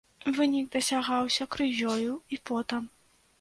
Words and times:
Вынік 0.35 0.71
дасягаўся 0.75 1.47
крывёю 1.57 2.17
і 2.37 2.41
потам. 2.53 2.83